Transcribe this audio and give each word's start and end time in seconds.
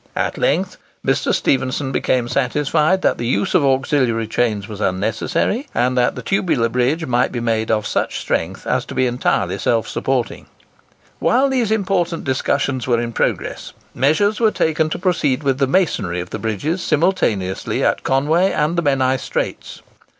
At 0.15 0.35
length 0.35 0.77
Mr. 1.05 1.31
Stephenson 1.31 1.91
became 1.91 2.27
satisfied 2.27 3.03
that 3.03 3.19
the 3.19 3.27
use 3.27 3.53
of 3.53 3.63
auxiliary 3.63 4.25
chains 4.25 4.67
was 4.67 4.81
unnecessary, 4.81 5.67
and 5.75 5.95
that 5.95 6.15
the 6.15 6.23
tubular 6.23 6.69
bridge 6.69 7.05
might 7.05 7.31
be 7.31 7.39
made 7.39 7.69
of 7.69 7.85
such 7.85 8.19
strength 8.19 8.65
as 8.65 8.83
to 8.85 8.95
be 8.95 9.05
entirely 9.05 9.59
self 9.59 9.87
supporting. 9.87 10.47
While 11.19 11.49
these 11.49 11.69
important 11.69 12.23
discussions 12.23 12.87
were 12.87 12.99
in 12.99 13.13
progress, 13.13 13.73
measures 13.93 14.39
were 14.39 14.49
taken 14.49 14.89
to 14.89 14.97
proceed 14.97 15.43
with 15.43 15.59
the 15.59 15.67
masonry 15.67 16.19
of 16.19 16.31
the 16.31 16.39
bridges 16.39 16.81
simultaneously 16.81 17.83
at 17.83 18.01
Conway 18.01 18.51
and 18.51 18.77
the 18.77 18.81
Menai 18.81 19.17
Straits. 19.19 19.83